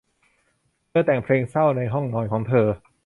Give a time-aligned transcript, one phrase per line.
[0.89, 2.67] เธอแต่งเพลงเศร้าในห้องนอนของเธอ